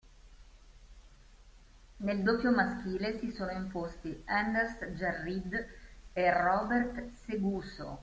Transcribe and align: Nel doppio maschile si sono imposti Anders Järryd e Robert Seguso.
Nel 1.97 2.23
doppio 2.23 2.49
maschile 2.51 3.19
si 3.19 3.29
sono 3.29 3.51
imposti 3.51 4.23
Anders 4.25 4.79
Järryd 4.97 5.67
e 6.13 6.31
Robert 6.41 7.11
Seguso. 7.13 7.99